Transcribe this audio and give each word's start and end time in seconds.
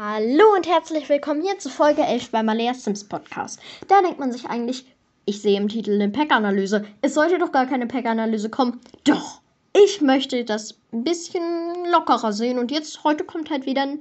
Hallo 0.00 0.44
und 0.54 0.68
herzlich 0.68 1.08
willkommen 1.08 1.42
hier 1.42 1.58
zu 1.58 1.68
Folge 1.68 2.02
11 2.02 2.30
bei 2.30 2.44
Malea 2.44 2.72
Sims 2.72 3.02
Podcast. 3.02 3.58
Da 3.88 4.00
denkt 4.00 4.20
man 4.20 4.30
sich 4.30 4.46
eigentlich, 4.46 4.86
ich 5.24 5.42
sehe 5.42 5.58
im 5.58 5.66
Titel 5.66 5.92
eine 5.92 6.08
Pack-Analyse. 6.08 6.84
Es 7.02 7.14
sollte 7.14 7.38
doch 7.38 7.50
gar 7.50 7.66
keine 7.66 7.88
Pack-Analyse 7.88 8.48
kommen. 8.48 8.80
Doch, 9.02 9.40
ich 9.72 10.00
möchte 10.00 10.44
das 10.44 10.76
ein 10.92 11.02
bisschen 11.02 11.42
lockerer 11.90 12.32
sehen 12.32 12.60
und 12.60 12.70
jetzt 12.70 13.02
heute 13.02 13.24
kommt 13.24 13.50
halt 13.50 13.66
wieder 13.66 13.82
eine 13.82 13.98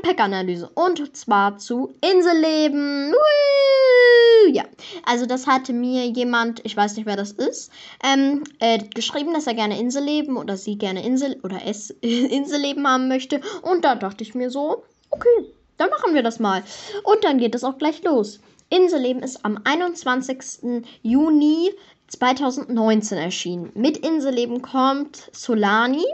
Pack-Analyse. 0.00 0.70
Und 0.72 1.16
zwar 1.16 1.58
zu 1.58 1.94
Inselleben. 2.00 3.10
Woo! 3.10 4.52
Ja, 4.52 4.66
also 5.04 5.26
das 5.26 5.48
hatte 5.48 5.72
mir 5.72 6.06
jemand, 6.06 6.64
ich 6.64 6.76
weiß 6.76 6.94
nicht 6.94 7.06
wer 7.06 7.16
das 7.16 7.32
ist, 7.32 7.72
ähm, 8.04 8.44
äh, 8.60 8.78
geschrieben, 8.78 9.34
dass 9.34 9.48
er 9.48 9.54
gerne 9.54 9.80
Inselleben 9.80 10.36
oder 10.36 10.56
sie 10.56 10.78
gerne 10.78 11.04
Insel 11.04 11.40
oder 11.42 11.58
es 11.66 11.90
Inselleben 12.02 12.86
haben 12.86 13.08
möchte. 13.08 13.40
Und 13.62 13.84
da 13.84 13.96
dachte 13.96 14.22
ich 14.22 14.36
mir 14.36 14.48
so, 14.48 14.84
Okay, 15.10 15.52
dann 15.76 15.90
machen 15.90 16.14
wir 16.14 16.22
das 16.22 16.38
mal. 16.38 16.62
Und 17.04 17.24
dann 17.24 17.38
geht 17.38 17.54
es 17.54 17.64
auch 17.64 17.78
gleich 17.78 18.02
los. 18.02 18.40
Inselleben 18.68 19.22
ist 19.22 19.44
am 19.44 19.60
21. 19.64 20.84
Juni 21.02 21.72
2019 22.08 23.18
erschienen. 23.18 23.72
Mit 23.74 23.96
Inselleben 23.98 24.62
kommt 24.62 25.28
Solani. 25.32 26.04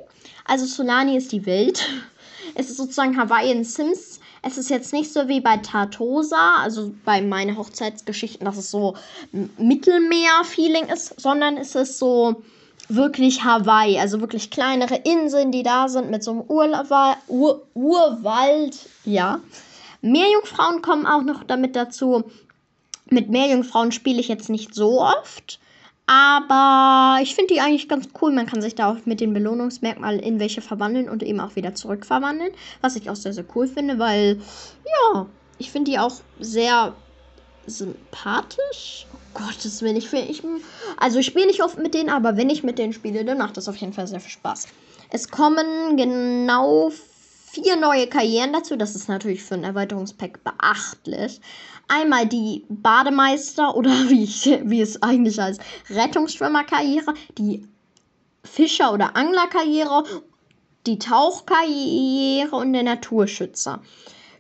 Also 0.45 0.66
Solani 0.66 1.16
ist 1.16 1.33
die 1.33 1.47
Welt. 1.47 1.88
Es 2.55 2.71
ist 2.71 2.77
sozusagen 2.77 3.19
Hawaii 3.19 3.51
in 3.51 3.65
Sims. 3.65 4.21
Es 4.41 4.57
ist 4.57 4.71
jetzt 4.71 4.93
nicht 4.93 5.13
so 5.13 5.29
wie 5.29 5.41
bei 5.41 5.57
Tartosa, 5.59 6.63
also 6.63 6.95
bei 7.05 7.21
meinen 7.21 7.59
Hochzeitsgeschichten, 7.59 8.45
dass 8.47 8.57
es 8.57 8.71
so 8.71 8.97
Mittelmeer-Feeling 9.59 10.87
ist, 10.87 11.21
sondern 11.21 11.59
es 11.59 11.74
ist 11.74 11.99
so 11.99 12.43
wirklich 12.89 13.45
Hawaii, 13.45 13.99
also 13.99 14.21
wirklich 14.21 14.51
kleinere 14.51 14.97
Inseln, 14.97 15.53
die 15.53 15.63
da 15.63 15.89
sind 15.89 16.11
mit 16.11 16.23
so 16.23 16.33
einem 16.33 16.41
Urwald, 16.43 17.19
Ur 17.29 17.63
Urwald, 17.75 18.79
ja. 19.05 19.41
Meerjungfrauen 20.03 20.83
kommen 20.83 21.07
auch 21.07 21.23
noch 21.23 21.43
damit 21.45 21.75
dazu. 21.75 22.25
Mit 23.09 23.29
Meerjungfrauen 23.29 23.93
spiele 23.93 24.21
ich 24.21 24.29
jetzt 24.29 24.51
nicht 24.51 24.75
so 24.75 25.01
oft, 25.01 25.59
aber 26.07 27.19
ich 27.23 27.35
finde 27.35 27.55
die 27.55 27.60
eigentlich 27.60 27.88
ganz 27.88 28.09
cool. 28.21 28.33
Man 28.33 28.47
kann 28.47 28.60
sich 28.63 28.75
da 28.75 28.91
auch 28.91 29.07
mit 29.07 29.21
den 29.21 29.32
Belohnungsmerkmalen 29.35 30.21
in 30.21 30.38
welche 30.38 30.60
verwandeln 30.60 31.09
und 31.09 31.23
eben 31.23 31.41
auch 31.41 31.57
wieder 31.57 31.75
zurückverwandeln, 31.75 32.53
was 32.80 32.97
ich 32.97 33.10
auch 33.10 33.16
sehr, 33.16 33.32
sehr 33.32 33.45
cool 33.55 33.66
finde, 33.66 33.99
weil, 33.99 34.41
ja, 34.85 35.27
ich 35.59 35.71
finde 35.71 35.91
die 35.91 35.99
auch 35.99 36.15
sehr 36.38 36.95
sympathisch. 37.66 39.07
Gottes 39.37 39.82
Willen, 39.82 39.96
ich, 39.96 40.12
ich 40.12 40.42
also 40.96 41.18
ich 41.18 41.26
spiele 41.26 41.46
nicht 41.46 41.62
oft 41.62 41.79
mit 41.79 41.95
denen, 41.95 42.09
aber 42.09 42.37
wenn 42.37 42.51
ich 42.51 42.62
mit 42.62 42.79
denen 42.79 42.92
spiele, 42.92 43.24
dann 43.24 43.38
macht 43.38 43.56
das 43.56 43.68
auf 43.68 43.76
jeden 43.76 43.92
Fall 43.92 44.06
sehr 44.06 44.20
viel 44.20 44.30
Spaß. 44.30 44.68
Es 45.10 45.30
kommen 45.30 45.96
genau 45.96 46.90
vier 47.62 47.76
neue 47.76 48.07
Karrieren 48.07 48.52
dazu. 48.52 48.76
Das 48.76 48.95
ist 48.95 49.09
natürlich 49.09 49.42
für 49.42 49.54
ein 49.54 49.64
Erweiterungspack 49.64 50.42
beachtlich. 50.45 51.40
Einmal 51.88 52.26
die 52.26 52.64
Bademeister 52.68 53.76
oder 53.76 53.90
wie, 54.09 54.24
ich, 54.24 54.45
wie 54.64 54.80
es 54.80 55.02
eigentlich 55.02 55.38
heißt, 55.38 55.60
Rettungsschwimmerkarriere, 55.90 57.14
die 57.38 57.66
Fischer- 58.45 58.92
oder 58.92 59.16
Anglerkarriere, 59.16 60.04
die 60.87 60.98
Tauchkarriere 60.98 62.54
und 62.54 62.73
der 62.73 62.82
Naturschützer. 62.82 63.82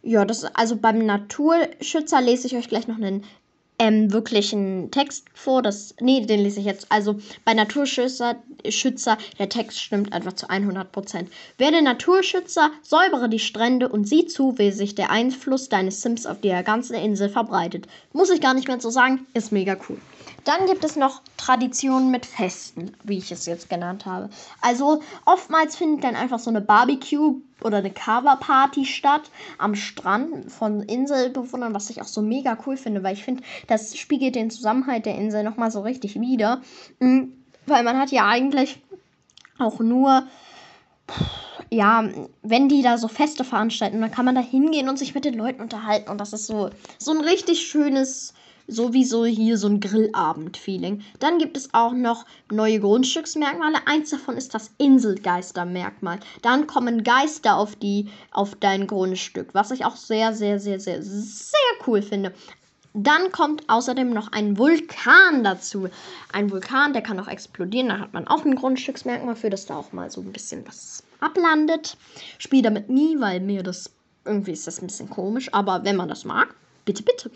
Ja, 0.02 0.24
das 0.24 0.44
also 0.44 0.76
beim 0.76 1.04
Naturschützer 1.04 2.20
lese 2.20 2.46
ich 2.46 2.56
euch 2.56 2.68
gleich 2.68 2.86
noch 2.86 2.96
einen 2.96 3.24
ähm, 3.78 4.12
wirklichen 4.12 4.90
Text 4.90 5.26
vor. 5.34 5.62
Das, 5.62 5.94
nee, 6.00 6.20
den 6.24 6.40
lese 6.40 6.60
ich 6.60 6.66
jetzt. 6.66 6.86
Also 6.90 7.16
bei 7.44 7.54
Naturschützer, 7.54 8.36
Schützer, 8.68 9.18
der 9.38 9.48
Text 9.48 9.80
stimmt 9.80 10.12
einfach 10.12 10.32
zu 10.34 10.48
100%. 10.48 11.26
Werde 11.58 11.82
Naturschützer, 11.82 12.70
säubere 12.82 13.28
die 13.28 13.38
Strände 13.38 13.88
und 13.88 14.08
sieh 14.08 14.26
zu, 14.26 14.58
wie 14.58 14.72
sich 14.72 14.94
der 14.94 15.10
Einfluss 15.10 15.68
deines 15.68 16.02
Sims 16.02 16.26
auf 16.26 16.40
die 16.40 16.50
ganze 16.64 16.96
Insel 16.96 17.28
verbreitet. 17.28 17.86
Muss 18.12 18.30
ich 18.30 18.40
gar 18.40 18.54
nicht 18.54 18.68
mehr 18.68 18.80
so 18.80 18.90
sagen, 18.90 19.26
ist 19.34 19.52
mega 19.52 19.76
cool. 19.88 19.98
Dann 20.44 20.66
gibt 20.66 20.84
es 20.84 20.96
noch 20.96 21.22
Traditionen 21.36 22.10
mit 22.10 22.26
Festen, 22.26 22.92
wie 23.04 23.18
ich 23.18 23.32
es 23.32 23.46
jetzt 23.46 23.68
genannt 23.68 24.06
habe. 24.06 24.30
Also 24.60 25.02
oftmals 25.24 25.76
findet 25.76 26.04
dann 26.04 26.16
einfach 26.16 26.38
so 26.38 26.50
eine 26.50 26.60
Barbecue 26.60 27.40
oder 27.62 27.78
eine 27.78 27.90
Cover-Party 27.90 28.84
statt 28.84 29.30
am 29.58 29.74
Strand 29.74 30.50
von 30.52 30.82
Inselbewohnern, 30.82 31.74
was 31.74 31.90
ich 31.90 32.00
auch 32.00 32.06
so 32.06 32.22
mega 32.22 32.56
cool 32.66 32.76
finde, 32.76 33.02
weil 33.02 33.14
ich 33.14 33.24
finde, 33.24 33.42
das 33.66 33.96
spiegelt 33.96 34.34
den 34.34 34.50
Zusammenhalt 34.50 35.06
der 35.06 35.16
Insel 35.16 35.42
nochmal 35.42 35.70
so 35.70 35.80
richtig 35.80 36.20
wider. 36.20 36.60
Mhm, 37.00 37.32
weil 37.66 37.82
man 37.82 37.98
hat 37.98 38.10
ja 38.10 38.26
eigentlich 38.28 38.80
auch 39.58 39.80
nur 39.80 40.26
ja, 41.70 42.08
wenn 42.42 42.68
die 42.68 42.82
da 42.82 42.98
so 42.98 43.08
Feste 43.08 43.44
veranstalten, 43.44 44.00
dann 44.00 44.10
kann 44.10 44.24
man 44.24 44.34
da 44.34 44.40
hingehen 44.40 44.88
und 44.88 44.98
sich 44.98 45.14
mit 45.14 45.24
den 45.24 45.34
Leuten 45.34 45.60
unterhalten. 45.60 46.10
Und 46.10 46.20
das 46.20 46.32
ist 46.32 46.46
so, 46.46 46.70
so 46.98 47.10
ein 47.10 47.20
richtig 47.20 47.66
schönes 47.66 48.34
sowieso 48.66 49.24
hier 49.24 49.58
so 49.58 49.68
ein 49.68 49.80
Grillabend-Feeling. 49.80 51.02
Dann 51.18 51.38
gibt 51.38 51.56
es 51.56 51.72
auch 51.72 51.92
noch 51.92 52.26
neue 52.50 52.80
Grundstücksmerkmale. 52.80 53.78
Eins 53.86 54.10
davon 54.10 54.36
ist 54.36 54.54
das 54.54 54.70
Inselgeistermerkmal. 54.78 56.20
Dann 56.42 56.66
kommen 56.66 57.04
Geister 57.04 57.56
auf 57.56 57.76
die 57.76 58.08
auf 58.32 58.54
dein 58.56 58.86
Grundstück, 58.86 59.50
was 59.52 59.70
ich 59.70 59.84
auch 59.84 59.96
sehr 59.96 60.34
sehr 60.34 60.58
sehr 60.58 60.80
sehr 60.80 61.02
sehr 61.02 61.60
cool 61.86 62.02
finde. 62.02 62.32
Dann 62.98 63.30
kommt 63.30 63.68
außerdem 63.68 64.08
noch 64.08 64.32
ein 64.32 64.56
Vulkan 64.56 65.44
dazu. 65.44 65.88
Ein 66.32 66.50
Vulkan, 66.50 66.94
der 66.94 67.02
kann 67.02 67.20
auch 67.20 67.28
explodieren. 67.28 67.88
Da 67.88 67.98
hat 67.98 68.14
man 68.14 68.26
auch 68.26 68.46
ein 68.46 68.56
Grundstücksmerkmal 68.56 69.36
für, 69.36 69.50
dass 69.50 69.66
da 69.66 69.76
auch 69.76 69.92
mal 69.92 70.10
so 70.10 70.22
ein 70.22 70.32
bisschen 70.32 70.66
was 70.66 71.02
ablandet. 71.20 71.98
Spiel 72.38 72.62
damit 72.62 72.88
nie, 72.88 73.20
weil 73.20 73.40
mir 73.40 73.62
das 73.62 73.90
irgendwie 74.24 74.52
ist 74.52 74.66
das 74.66 74.80
ein 74.80 74.86
bisschen 74.86 75.10
komisch. 75.10 75.52
Aber 75.52 75.84
wenn 75.84 75.96
man 75.96 76.08
das 76.08 76.24
mag, 76.24 76.54
bitte, 76.86 77.02
bitte. 77.02 77.30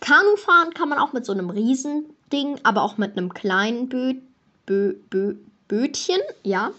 Kanu 0.00 0.36
fahren 0.36 0.74
kann 0.74 0.88
man 0.88 0.98
auch 0.98 1.12
mit 1.12 1.24
so 1.24 1.32
einem 1.32 1.50
Riesending, 1.50 2.58
aber 2.62 2.82
auch 2.82 2.96
mit 2.96 3.16
einem 3.16 3.32
kleinen 3.32 3.88
Bö 3.88 4.14
Bö 4.66 4.94
Bö 5.10 5.34
Bötchen, 5.68 6.20
ja. 6.42 6.72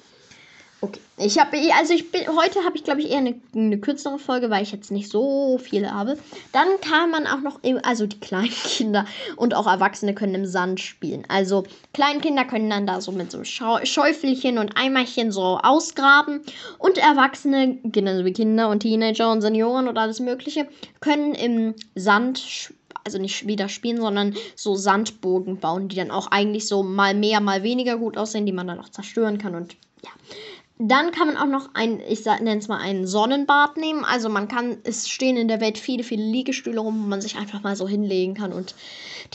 Okay, 0.84 1.00
ich 1.18 1.38
habe 1.38 1.56
also 1.78 1.94
ich 1.94 2.12
bin 2.12 2.22
heute 2.36 2.64
habe 2.66 2.76
ich 2.76 2.84
glaube 2.84 3.02
ich 3.02 3.12
eher 3.12 3.20
eine, 3.20 3.40
eine, 3.54 3.78
kürzere 3.78 4.18
Folge, 4.18 4.50
weil 4.50 4.64
ich 4.64 4.72
jetzt 4.72 4.90
nicht 4.90 5.12
so 5.12 5.60
viele 5.60 5.94
habe. 5.94 6.18
Dann 6.54 6.68
kann 6.82 7.12
man 7.12 7.28
auch 7.28 7.42
noch 7.42 7.60
also 7.84 8.08
die 8.08 8.20
kleinen 8.20 8.50
Kinder 8.64 9.06
und 9.36 9.54
auch 9.54 9.68
Erwachsene 9.68 10.16
können 10.16 10.34
im 10.34 10.46
Sand 10.48 10.80
spielen. 10.80 11.24
Also 11.28 11.66
Kleinkinder 11.94 12.46
können 12.46 12.72
dann 12.72 12.88
da 12.88 13.00
so 13.00 13.12
mit 13.12 13.32
so 13.32 13.44
Schäufelchen 13.44 14.58
und 14.58 14.76
Eimerchen 14.76 15.32
so 15.32 15.60
ausgraben 15.62 16.42
und 16.80 16.98
Erwachsene, 16.98 17.78
genauso 17.84 18.26
wie 18.26 18.34
Kinder 18.34 18.70
und 18.70 18.80
Teenager 18.80 19.32
und 19.32 19.42
Senioren 19.42 19.88
und 19.88 20.00
alles 20.00 20.20
mögliche, 20.20 20.68
können 21.00 21.36
im 21.36 21.76
Sand 21.94 22.40
spielen 22.40 22.81
also 23.04 23.18
nicht 23.18 23.48
wieder 23.48 23.70
spielen, 23.70 23.98
sondern 23.98 24.36
so 24.56 24.76
Sandbogen 24.76 25.58
bauen, 25.58 25.88
die 25.88 25.96
dann 25.96 26.12
auch 26.12 26.28
eigentlich 26.28 26.68
so 26.68 26.84
mal 26.84 27.14
mehr, 27.14 27.42
mal 27.42 27.64
weniger 27.64 27.98
gut 27.98 28.18
aussehen, 28.18 28.46
die 28.46 28.52
man 28.52 28.68
dann 28.68 28.80
auch 28.80 28.90
zerstören 28.90 29.38
kann 29.38 29.56
und 29.56 29.76
ja. 30.04 30.10
Dann 30.84 31.12
kann 31.12 31.28
man 31.28 31.38
auch 31.38 31.46
noch 31.46 31.70
ein, 31.76 32.00
ich 32.00 32.26
nenne 32.26 32.58
es 32.58 32.68
mal 32.68 32.80
ein 32.80 33.06
Sonnenbad 33.06 33.78
nehmen. 33.78 34.04
Also 34.04 34.30
man 34.30 34.48
kann, 34.48 34.78
es 34.84 35.08
stehen 35.08 35.38
in 35.38 35.48
der 35.48 35.62
Welt 35.62 35.78
viele, 35.78 36.02
viele 36.02 36.24
Liegestühle 36.24 36.80
rum, 36.80 37.04
wo 37.04 37.08
man 37.08 37.22
sich 37.22 37.38
einfach 37.38 37.62
mal 37.62 37.76
so 37.76 37.88
hinlegen 37.88 38.34
kann 38.34 38.52
und 38.52 38.74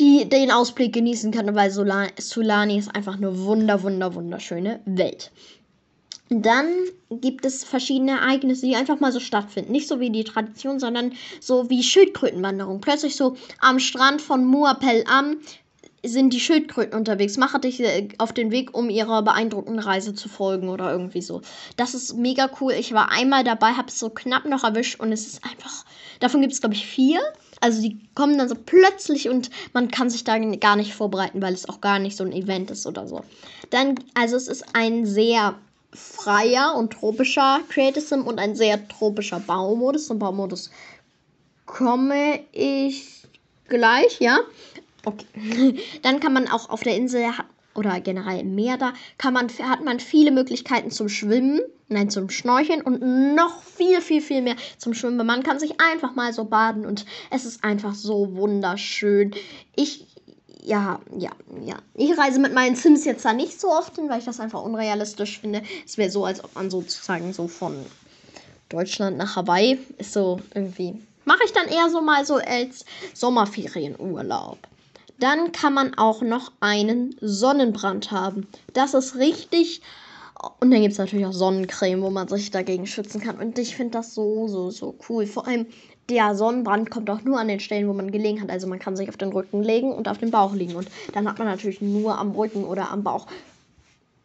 die, 0.01 0.29
den 0.29 0.51
Ausblick 0.51 0.93
genießen 0.93 1.31
kann, 1.31 1.55
weil 1.55 1.71
Solani 1.71 2.79
ist 2.79 2.93
einfach 2.97 3.17
eine 3.17 3.45
wunder, 3.45 3.85
wunder, 3.85 4.17
wunderschöne 4.17 4.81
Welt. 4.87 5.31
Dann 6.29 6.67
gibt 7.11 7.45
es 7.47 7.63
verschiedene 7.63 8.13
Ereignisse, 8.13 8.67
die 8.67 8.75
einfach 8.75 8.99
mal 8.99 9.13
so 9.13 9.21
stattfinden. 9.21 9.73
Nicht 9.73 9.87
so 9.87 10.01
wie 10.01 10.11
die 10.11 10.25
Tradition, 10.25 10.81
sondern 10.81 11.13
so 11.41 11.71
wie 11.71 11.83
Schildkrötenwanderung. 11.83 12.81
Plötzlich 12.81 13.15
so 13.15 13.37
am 13.61 13.79
Strand 13.79 14.21
von 14.21 14.45
Muapel 14.45 15.05
am 15.07 15.37
sind 16.05 16.33
die 16.33 16.41
Schildkröten 16.41 16.97
unterwegs. 16.97 17.37
Mache 17.37 17.59
dich 17.61 17.81
äh, 17.81 18.09
auf 18.19 18.33
den 18.33 18.51
Weg, 18.51 18.77
um 18.77 18.91
ihrer 18.91 19.23
beeindruckenden 19.23 19.83
Reise 19.83 20.15
zu 20.15 20.29
folgen 20.29 20.69
oder 20.69 20.91
irgendwie 20.91 21.23
so. 21.23 21.43
Das 21.77 21.95
ist 21.95 22.17
mega 22.17 22.51
cool. 22.61 22.73
Ich 22.73 22.93
war 22.93 23.11
einmal 23.11 23.45
dabei, 23.45 23.73
habe 23.73 23.89
es 23.89 23.99
so 23.99 24.11
knapp 24.11 24.45
noch 24.45 24.65
erwischt 24.65 25.01
und 25.01 25.13
es 25.13 25.27
ist 25.27 25.45
einfach. 25.45 25.85
Davon 26.21 26.41
gibt 26.41 26.53
es, 26.53 26.61
glaube 26.61 26.75
ich, 26.75 26.87
vier. 26.87 27.21
Also 27.61 27.81
die 27.81 27.99
kommen 28.15 28.39
dann 28.39 28.49
so 28.49 28.55
plötzlich 28.55 29.29
und 29.29 29.51
man 29.73 29.91
kann 29.91 30.11
sich 30.11 30.25
da 30.25 30.39
gar 30.39 30.77
nicht 30.77 30.95
vorbereiten, 30.95 31.43
weil 31.43 31.55
es 31.55 31.69
auch 31.69 31.81
gar 31.81 31.99
nicht 31.99 32.17
so 32.17 32.25
ein 32.25 32.33
Event 32.33 32.71
ist 32.71 32.87
oder 32.87 33.07
so. 33.07 33.23
Dann, 33.71 33.97
also 34.15 34.37
es 34.37 34.49
ist 34.49 34.65
ein 34.75 35.07
sehr 35.07 35.57
freier 35.93 36.75
und 36.77 36.93
tropischer 36.93 37.61
Creative 37.69 38.01
Sim 38.01 38.27
und 38.27 38.39
ein 38.39 38.55
sehr 38.55 38.87
tropischer 38.89 39.41
Baumodus. 39.41 40.07
Zum 40.07 40.19
Baumodus 40.19 40.71
komme 41.65 42.41
ich 42.53 43.23
gleich, 43.69 44.21
ja. 44.21 44.39
Okay. 45.05 45.81
Dann 46.03 46.21
kann 46.21 46.33
man 46.33 46.49
auch 46.49 46.69
auf 46.71 46.83
der 46.83 46.97
Insel 46.97 47.25
oder 47.75 48.01
generell 48.01 48.41
im 48.41 48.55
Meer 48.55 48.79
da, 48.79 48.93
kann 49.19 49.35
man, 49.35 49.49
hat 49.49 49.85
man 49.85 50.01
viele 50.01 50.31
Möglichkeiten 50.31 50.91
zum 50.91 51.09
Schwimmen, 51.09 51.61
nein, 51.89 52.11
zum 52.11 52.31
Schnorcheln 52.31 52.81
und 52.81 53.35
noch 53.35 53.63
viel, 53.63 54.01
viel, 54.01 54.23
viel 54.23 54.43
mehr 54.43 54.57
zum 54.79 54.95
Schwimmen. 54.95 55.27
Man 55.27 55.43
kann 55.43 55.59
sich 55.59 55.81
einfach 55.81 56.15
mal 56.15 56.33
so 56.33 56.45
baden 56.45 56.87
und 56.87 57.05
es 57.31 57.45
ist 57.45 57.63
einfach 57.63 57.95
so 57.95 58.35
wunderschön. 58.35 59.35
Ich 59.75 60.07
ja, 60.67 60.99
ja, 61.17 61.31
ja. 61.65 61.77
Ich 61.95 62.19
reise 62.19 62.41
mit 62.41 62.53
meinen 62.53 62.75
Sims 62.75 63.05
jetzt 63.05 63.25
da 63.25 63.33
nicht 63.33 63.61
so 63.61 63.71
oft 63.71 63.95
hin, 63.95 64.09
weil 64.09 64.19
ich 64.19 64.25
das 64.25 64.41
einfach 64.41 64.63
unrealistisch 64.63 65.39
finde. 65.39 65.63
Es 65.85 65.97
wäre 65.97 66.11
so, 66.11 66.25
als 66.25 66.43
ob 66.43 66.55
man 66.57 66.71
sozusagen 66.71 67.33
so 67.33 67.47
von 67.47 67.87
Deutschland 68.69 69.17
nach 69.17 69.37
Hawaii 69.37 69.79
ist 69.99 70.13
so 70.13 70.41
irgendwie. 70.55 71.01
Mache 71.25 71.45
ich 71.45 71.53
dann 71.53 71.69
eher 71.69 71.89
so 71.89 72.01
mal 72.01 72.27
so 72.27 72.37
als 72.37 72.85
Sommerferienurlaub. 73.15 74.59
Dann 75.21 75.53
kann 75.53 75.73
man 75.73 75.95
auch 75.95 76.21
noch 76.23 76.51
einen 76.59 77.15
Sonnenbrand 77.21 78.11
haben. 78.11 78.49
Das 78.73 78.93
ist 78.93 79.15
richtig. 79.15 79.83
Und 80.61 80.73
dann 80.73 80.83
gibt 80.83 80.93
es 80.93 80.99
natürlich 80.99 81.27
auch 81.27 81.33
Sonnencreme, 81.33 82.03
wo 82.03 82.11
man 82.11 82.27
sich 82.27 82.51
dagegen 82.51 82.89
schützen 82.89 83.21
kann. 83.21 83.39
Und 83.39 83.57
ich 83.59 83.77
finde 83.77 83.93
das 83.93 84.15
so, 84.15 84.49
so, 84.49 84.71
so 84.71 84.97
cool. 85.09 85.27
Vor 85.27 85.47
allem 85.47 85.67
der 86.09 86.35
Sonnenbrand 86.35 86.91
kommt 86.91 87.11
auch 87.11 87.23
nur 87.23 87.39
an 87.39 87.49
den 87.49 87.61
Stellen, 87.61 87.89
wo 87.89 87.93
man 87.93 88.11
gelegen 88.11 88.41
hat. 88.41 88.51
Also 88.51 88.67
man 88.67 88.79
kann 88.79 88.97
sich 88.97 89.09
auf 89.09 89.17
den 89.17 89.33
Rücken 89.33 89.63
legen 89.63 89.93
und 89.93 90.09
auf 90.09 90.19
den 90.19 90.31
Bauch 90.31 90.55
liegen. 90.55 90.77
Und 90.77 90.89
dann 91.13 91.29
hat 91.29 91.39
man 91.39 91.49
natürlich 91.49 91.81
nur 91.81 92.19
am 92.19 92.33
Rücken 92.33 92.65
oder 92.65 92.91
am 92.91 93.03
Bauch 93.03 93.27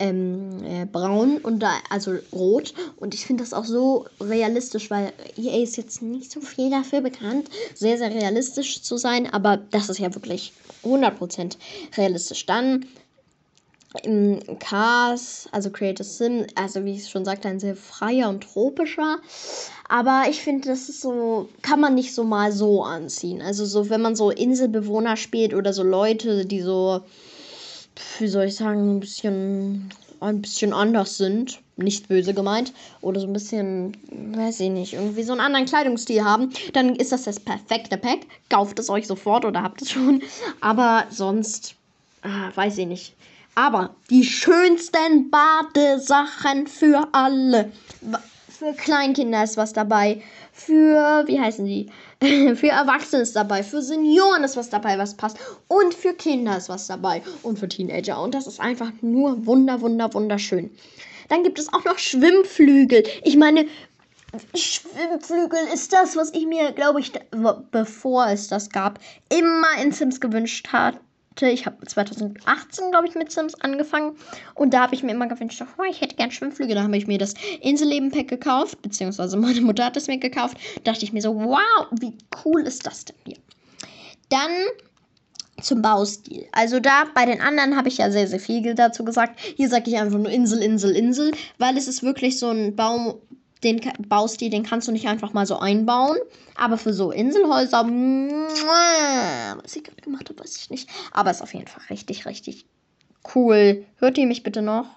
ähm, 0.02 0.64
äh, 0.64 0.86
braun 0.86 1.38
und 1.38 1.60
da, 1.60 1.74
also 1.90 2.16
rot. 2.34 2.74
Und 2.98 3.14
ich 3.14 3.26
finde 3.26 3.44
das 3.44 3.54
auch 3.54 3.66
so 3.66 4.06
realistisch, 4.20 4.90
weil 4.90 5.14
EA 5.38 5.64
ist 5.64 5.78
jetzt 5.78 6.02
nicht 6.02 6.32
so 6.32 6.42
viel 6.42 6.70
dafür 6.70 7.02
bekannt, 7.02 7.50
sehr, 7.76 7.98
sehr 7.98 8.10
realistisch 8.10 8.82
zu 8.82 8.98
sein. 8.98 9.32
Aber 9.32 9.58
das 9.58 9.90
ist 9.90 10.00
ja 10.00 10.14
wirklich 10.14 10.54
100% 10.84 11.58
realistisch. 11.98 12.46
Dann 12.46 12.86
Cars, 14.60 15.50
also 15.52 15.70
Creative 15.70 16.04
Sim, 16.04 16.46
also 16.56 16.86
wie 16.86 16.96
ich 16.96 17.10
schon 17.10 17.26
sagte, 17.26 17.50
ein 17.50 17.60
sehr 17.60 17.76
freier 17.76 18.30
und 18.30 18.42
tropischer. 18.44 19.18
Aber 19.90 20.24
ich 20.30 20.42
finde, 20.42 20.70
das 20.70 20.88
ist 20.88 21.02
so, 21.02 21.50
kann 21.62 21.82
man 21.82 21.96
nicht 21.96 22.14
so 22.14 22.24
mal 22.24 22.52
so 22.52 22.84
anziehen. 22.84 23.42
Also 23.42 23.66
so, 23.66 23.90
wenn 23.90 24.02
man 24.02 24.16
so 24.16 24.30
Inselbewohner 24.30 25.18
spielt 25.18 25.54
oder 25.54 25.74
so 25.74 25.84
Leute, 25.84 26.46
die 26.46 26.62
so 26.62 27.02
wie 28.20 28.28
soll 28.28 28.46
ich 28.46 28.56
sagen, 28.56 28.98
ein 28.98 29.00
bisschen, 29.00 29.90
ein 30.20 30.42
bisschen 30.42 30.74
anders 30.74 31.18
sind. 31.18 31.60
Nicht 31.78 32.08
böse 32.08 32.34
gemeint. 32.34 32.74
Oder 33.02 33.20
so 33.20 33.28
ein 33.28 33.34
bisschen, 33.34 33.98
weiß 34.36 34.60
ich 34.60 34.70
nicht, 34.70 34.94
irgendwie 34.94 35.24
so 35.24 35.32
einen 35.32 35.42
anderen 35.42 35.66
Kleidungsstil 35.66 36.24
haben. 36.24 36.52
Dann 36.74 36.96
ist 36.96 37.12
das 37.12 37.24
das 37.24 37.40
perfekte 37.40 37.98
Pack. 37.98 38.20
Kauft 38.50 38.80
es 38.80 38.90
euch 38.90 39.08
sofort 39.08 39.46
oder 39.46 39.64
habt 39.64 39.82
es 39.82 39.92
schon. 39.92 40.22
Aber 40.62 41.06
sonst, 41.10 41.76
ah, 42.22 42.52
weiß 42.56 42.78
ich 42.78 42.88
nicht. 42.88 43.14
Aber 43.56 43.96
die 44.10 44.24
schönsten 44.24 45.30
Badesachen 45.30 46.68
für 46.68 47.08
alle. 47.12 47.72
Für 48.48 48.74
Kleinkinder 48.74 49.44
ist 49.44 49.58
was 49.58 49.74
dabei. 49.74 50.22
Für, 50.54 51.24
wie 51.28 51.40
heißen 51.40 51.66
die? 51.66 51.90
für 52.56 52.70
Erwachsene 52.70 53.24
ist 53.24 53.36
dabei, 53.36 53.64
für 53.64 53.82
Senioren 53.82 54.44
ist 54.44 54.56
was 54.56 54.70
dabei, 54.70 54.98
was 54.98 55.18
passt. 55.18 55.38
Und 55.68 55.94
für 55.94 56.14
Kinder 56.14 56.58
ist 56.58 56.70
was 56.70 56.88
dabei. 56.88 57.24
Und 57.44 57.60
für 57.60 57.68
Teenager. 57.68 58.22
Und 58.22 58.36
das 58.36 58.48
ist 58.48 58.60
einfach 58.60 58.92
nur 59.02 59.46
wunder, 59.46 59.82
wunder, 59.82 60.14
wunderschön. 60.14 60.70
Dann 61.28 61.44
gibt 61.44 61.60
es 61.60 61.74
auch 61.74 61.84
noch 61.84 61.98
Schwimmflügel. 61.98 63.04
Ich 63.24 63.36
meine, 63.36 63.66
Schwimmflügel 64.56 65.60
ist 65.74 65.92
das, 65.92 66.16
was 66.16 66.34
ich 66.34 66.46
mir, 66.46 66.72
glaube 66.72 67.02
ich, 67.02 67.12
bevor 67.72 68.28
es 68.28 68.48
das 68.48 68.70
gab, 68.70 69.00
immer 69.30 69.82
in 69.82 69.92
Sims 69.92 70.22
gewünscht 70.22 70.70
hatte 70.72 71.00
ich 71.40 71.66
habe 71.66 71.86
2018, 71.86 72.92
glaube 72.92 73.08
ich, 73.08 73.16
mit 73.16 73.32
Sims 73.32 73.56
angefangen. 73.56 74.16
Und 74.54 74.74
da 74.74 74.82
habe 74.82 74.96
ich 74.96 75.04
mir 75.04 75.12
immer 75.12 75.28
gewünscht, 75.28 75.64
oh, 75.78 75.84
ich 75.90 76.02
hätte 76.02 76.16
gern 76.16 76.32
Schwimmflüge. 76.32 76.76
Da 76.76 76.84
habe 76.84 76.98
ich 76.98 77.08
mir 77.08 77.18
das 77.18 77.34
Inselleben-Pack 77.62 78.28
gekauft, 78.28 78.82
beziehungsweise 78.82 79.38
meine 79.38 79.62
Mutter 79.62 79.86
hat 79.86 79.98
es 79.98 80.08
mir 80.08 80.18
gekauft. 80.18 80.58
Da 80.84 80.92
dachte 80.92 81.06
ich 81.06 81.14
mir 81.14 81.22
so, 81.22 81.36
wow, 81.36 81.88
wie 82.00 82.18
cool 82.44 82.62
ist 82.62 82.86
das 82.86 83.06
denn 83.06 83.16
hier? 83.26 83.38
Dann 84.30 84.52
zum 85.62 85.82
Baustil. 85.82 86.48
Also 86.52 86.80
da 86.80 87.06
bei 87.14 87.26
den 87.26 87.42
anderen 87.42 87.78
habe 87.78 87.88
ich 87.88 87.98
ja 87.98 88.12
sehr, 88.12 88.28
sehr 88.28 88.40
viel 88.40 88.74
dazu 88.76 89.06
gesagt. 89.06 89.40
Hier 89.40 89.70
sage 89.70 89.90
ich 89.90 89.98
einfach 89.98 90.18
nur 90.18 90.32
Insel, 90.32 90.62
Insel, 90.62 90.96
Insel, 90.96 91.32
weil 91.58 91.78
es 91.78 91.88
ist 91.88 92.04
wirklich 92.04 92.40
so 92.40 92.50
ein 92.50 92.76
Baum, 92.76 93.16
den 93.64 93.82
Baustil, 94.08 94.50
den 94.50 94.64
kannst 94.64 94.88
du 94.88 94.92
nicht 94.92 95.08
einfach 95.08 95.34
mal 95.34 95.46
so 95.46 95.58
einbauen. 95.58 96.18
Aber 96.56 96.78
für 96.78 96.94
so 96.94 97.12
Inselhäuser, 97.12 97.86
was 99.62 99.76
ich 99.76 99.84
gerade 99.84 100.02
gemacht 100.02 100.30
habe, 100.30 100.40
weiß 100.40 100.58
ich 100.58 100.70
nicht. 100.70 100.90
Aber 101.12 101.32
ist 101.32 101.42
auf 101.42 101.54
jeden 101.54 101.68
Fall 101.68 101.84
richtig, 101.90 102.26
richtig 102.26 102.66
cool. 103.36 103.86
Hört 103.98 104.18
ihr 104.18 104.28
mich 104.28 104.44
bitte 104.44 104.62
noch? 104.62 104.88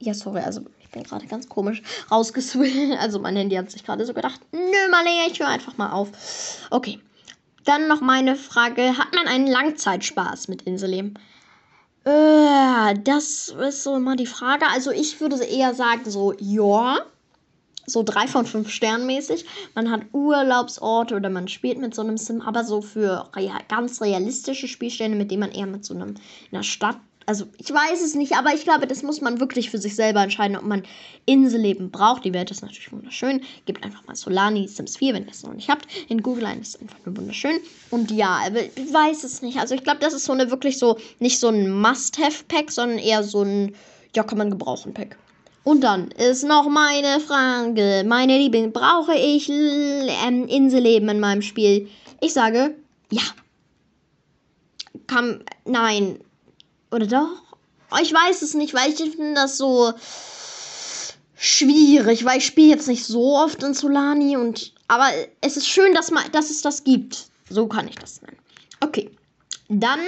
Ja, 0.00 0.14
sorry, 0.14 0.40
also 0.40 0.60
ich 0.80 0.90
bin 0.90 1.02
gerade 1.02 1.26
ganz 1.26 1.48
komisch 1.48 1.82
rausgeswitcht. 2.10 2.98
Also 2.98 3.18
mein 3.18 3.36
Handy 3.36 3.56
hat 3.56 3.70
sich 3.70 3.84
gerade 3.84 4.04
so 4.06 4.14
gedacht, 4.14 4.40
nö, 4.52 4.90
Marlene, 4.90 5.30
ich 5.30 5.40
höre 5.40 5.48
einfach 5.48 5.76
mal 5.76 5.92
auf. 5.92 6.08
Okay. 6.70 7.00
Dann 7.64 7.88
noch 7.88 8.00
meine 8.00 8.36
Frage, 8.36 8.96
hat 8.96 9.14
man 9.14 9.26
einen 9.26 9.46
Langzeitspaß 9.46 10.48
mit 10.48 10.62
Inselleben? 10.62 11.18
Äh, 12.04 12.94
das 13.04 13.48
ist 13.48 13.82
so 13.82 13.96
immer 13.96 14.16
die 14.16 14.24
Frage. 14.26 14.66
Also 14.72 14.90
ich 14.90 15.20
würde 15.20 15.44
eher 15.44 15.74
sagen 15.74 16.10
so, 16.10 16.32
ja 16.38 17.04
so 17.88 18.02
drei 18.02 18.26
von 18.26 18.46
fünf 18.46 18.70
Sternen 18.70 19.06
mäßig. 19.06 19.44
Man 19.74 19.90
hat 19.90 20.02
Urlaubsorte 20.12 21.16
oder 21.16 21.30
man 21.30 21.48
spielt 21.48 21.78
mit 21.78 21.94
so 21.94 22.02
einem 22.02 22.16
Sim, 22.16 22.40
aber 22.42 22.64
so 22.64 22.80
für 22.80 23.28
ja, 23.36 23.58
ganz 23.68 24.00
realistische 24.00 24.68
Spielstände, 24.68 25.16
mit 25.16 25.30
denen 25.30 25.40
man 25.40 25.52
eher 25.52 25.66
mit 25.66 25.84
so 25.84 25.94
einem 25.94 26.10
in 26.10 26.16
der 26.52 26.62
Stadt. 26.62 26.96
Also 27.26 27.44
ich 27.58 27.70
weiß 27.70 28.00
es 28.02 28.14
nicht, 28.14 28.36
aber 28.38 28.54
ich 28.54 28.64
glaube, 28.64 28.86
das 28.86 29.02
muss 29.02 29.20
man 29.20 29.38
wirklich 29.38 29.68
für 29.68 29.76
sich 29.76 29.94
selber 29.94 30.22
entscheiden, 30.22 30.56
ob 30.56 30.62
man 30.62 30.84
Inselleben 31.26 31.90
braucht. 31.90 32.24
Die 32.24 32.32
Welt 32.32 32.50
ist 32.50 32.62
natürlich 32.62 32.90
wunderschön. 32.90 33.42
Gebt 33.66 33.84
einfach 33.84 34.06
mal 34.06 34.16
Solani 34.16 34.66
Sims 34.66 34.96
4, 34.96 35.12
wenn 35.12 35.26
ihr 35.26 35.32
es 35.32 35.42
noch 35.42 35.52
nicht 35.52 35.68
habt. 35.68 35.86
In 36.08 36.22
Google 36.22 36.46
ein 36.46 36.62
ist 36.62 36.80
einfach 36.80 36.96
nur 37.04 37.18
wunderschön. 37.18 37.60
Und 37.90 38.10
ja, 38.10 38.40
ich 38.74 38.94
weiß 38.94 39.24
es 39.24 39.42
nicht. 39.42 39.58
Also 39.58 39.74
ich 39.74 39.84
glaube, 39.84 39.98
das 40.00 40.14
ist 40.14 40.24
so 40.24 40.32
eine 40.32 40.50
wirklich 40.50 40.78
so, 40.78 40.96
nicht 41.18 41.38
so 41.38 41.48
ein 41.48 41.70
Must-Have-Pack, 41.70 42.70
sondern 42.70 42.98
eher 42.98 43.22
so 43.22 43.42
ein, 43.42 43.74
ja, 44.16 44.22
kann 44.22 44.38
man 44.38 44.50
gebrauchen 44.50 44.94
Pack. 44.94 45.18
Und 45.68 45.82
dann 45.82 46.10
ist 46.12 46.44
noch 46.44 46.66
meine 46.66 47.20
Frage. 47.20 48.02
Meine 48.06 48.38
Liebling, 48.38 48.72
brauche 48.72 49.14
ich 49.14 49.50
ähm, 49.50 50.48
Inselleben 50.48 51.10
in 51.10 51.20
meinem 51.20 51.42
Spiel? 51.42 51.90
Ich 52.22 52.32
sage 52.32 52.74
ja. 53.10 53.20
Kann, 55.06 55.44
nein. 55.66 56.20
Oder 56.90 57.06
doch? 57.06 57.42
Ich 58.00 58.10
weiß 58.10 58.40
es 58.40 58.54
nicht, 58.54 58.72
weil 58.72 58.92
ich 58.92 58.96
finde 58.96 59.34
das 59.34 59.58
so 59.58 59.92
schwierig, 61.36 62.24
weil 62.24 62.38
ich 62.38 62.46
spiele 62.46 62.70
jetzt 62.70 62.88
nicht 62.88 63.04
so 63.04 63.36
oft 63.36 63.62
in 63.62 63.74
Solani 63.74 64.38
und 64.38 64.72
aber 64.86 65.10
es 65.42 65.58
ist 65.58 65.68
schön, 65.68 65.92
dass, 65.92 66.10
man, 66.10 66.32
dass 66.32 66.48
es 66.48 66.62
das 66.62 66.82
gibt. 66.82 67.26
So 67.50 67.66
kann 67.66 67.88
ich 67.88 67.96
das 67.96 68.22
nennen. 68.22 68.38
Okay. 68.80 69.10
Dann 69.68 70.00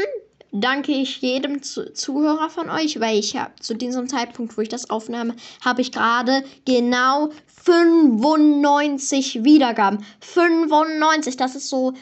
danke 0.52 0.92
ich 0.92 1.20
jedem 1.20 1.62
zu 1.62 1.92
Zuhörer 1.92 2.50
von 2.50 2.70
euch, 2.70 3.00
weil 3.00 3.18
ich 3.18 3.36
habe 3.36 3.52
zu 3.60 3.74
diesem 3.74 4.08
Zeitpunkt, 4.08 4.56
wo 4.56 4.62
ich 4.62 4.68
das 4.68 4.90
aufnehme, 4.90 5.34
habe 5.64 5.80
ich 5.80 5.92
gerade 5.92 6.44
genau 6.64 7.30
95 7.64 9.44
Wiedergaben. 9.44 10.04
95, 10.20 11.36
das 11.36 11.54
ist 11.54 11.68
so 11.68 11.94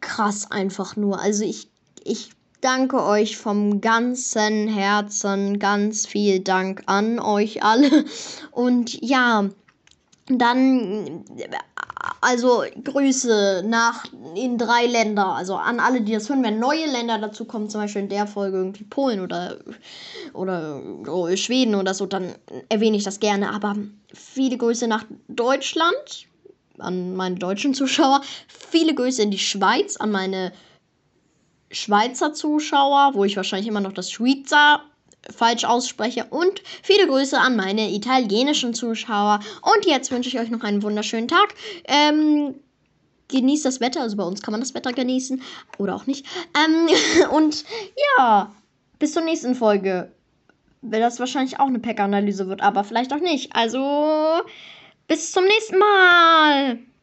krass 0.00 0.50
einfach 0.50 0.96
nur. 0.96 1.20
Also 1.20 1.44
ich, 1.44 1.68
ich 2.04 2.30
danke 2.60 3.02
euch 3.02 3.36
vom 3.36 3.80
ganzen 3.80 4.68
Herzen, 4.68 5.58
ganz 5.58 6.06
viel 6.06 6.40
Dank 6.40 6.82
an 6.86 7.18
euch 7.18 7.62
alle. 7.62 8.04
Und 8.50 9.00
ja, 9.02 9.48
dann 10.26 11.24
also 12.20 12.64
Grüße 12.82 13.64
nach 13.66 14.04
in 14.34 14.58
drei 14.58 14.86
Länder, 14.86 15.26
also 15.26 15.54
an 15.54 15.80
alle, 15.80 16.00
die 16.00 16.12
das 16.12 16.28
hören, 16.28 16.42
wenn 16.42 16.58
neue 16.58 16.86
Länder 16.86 17.18
dazu 17.18 17.44
kommen, 17.44 17.70
zum 17.70 17.80
Beispiel 17.80 18.02
in 18.02 18.08
der 18.08 18.26
Folge 18.26 18.56
irgendwie 18.56 18.84
Polen 18.84 19.20
oder, 19.20 19.58
oder 20.32 20.82
oh, 21.06 21.34
Schweden 21.36 21.74
oder 21.74 21.94
so, 21.94 22.06
dann 22.06 22.34
erwähne 22.68 22.96
ich 22.96 23.04
das 23.04 23.20
gerne. 23.20 23.50
Aber 23.50 23.76
viele 24.12 24.58
Grüße 24.58 24.88
nach 24.88 25.04
Deutschland, 25.28 26.26
an 26.78 27.14
meine 27.14 27.36
deutschen 27.36 27.74
Zuschauer, 27.74 28.22
viele 28.48 28.94
Grüße 28.94 29.22
in 29.22 29.30
die 29.30 29.38
Schweiz, 29.38 29.96
an 29.96 30.10
meine 30.10 30.52
Schweizer 31.70 32.32
Zuschauer, 32.32 33.12
wo 33.14 33.24
ich 33.24 33.36
wahrscheinlich 33.36 33.68
immer 33.68 33.80
noch 33.80 33.92
das 33.92 34.10
Schweizer 34.10 34.82
falsch 35.34 35.64
ausspreche. 35.64 36.26
Und 36.30 36.62
viele 36.82 37.06
Grüße 37.06 37.38
an 37.38 37.56
meine 37.56 37.90
italienischen 37.90 38.74
Zuschauer. 38.74 39.40
Und 39.62 39.86
jetzt 39.86 40.10
wünsche 40.10 40.28
ich 40.28 40.38
euch 40.38 40.50
noch 40.50 40.62
einen 40.62 40.82
wunderschönen 40.82 41.28
Tag. 41.28 41.54
Ähm, 41.84 42.54
genießt 43.28 43.64
das 43.64 43.80
Wetter. 43.80 44.00
Also 44.00 44.16
bei 44.16 44.24
uns 44.24 44.42
kann 44.42 44.52
man 44.52 44.60
das 44.60 44.74
Wetter 44.74 44.92
genießen. 44.92 45.42
Oder 45.78 45.94
auch 45.94 46.06
nicht. 46.06 46.26
Ähm, 46.56 46.88
und 47.30 47.64
ja, 48.16 48.52
bis 48.98 49.12
zur 49.12 49.22
nächsten 49.22 49.54
Folge. 49.54 50.12
Weil 50.80 51.00
das 51.00 51.18
wahrscheinlich 51.18 51.58
auch 51.58 51.66
eine 51.66 51.80
Pack-Analyse 51.80 52.46
wird, 52.48 52.60
aber 52.62 52.84
vielleicht 52.84 53.12
auch 53.12 53.20
nicht. 53.20 53.54
Also, 53.54 54.42
bis 55.08 55.32
zum 55.32 55.44
nächsten 55.44 55.78
Mal. 55.78 56.78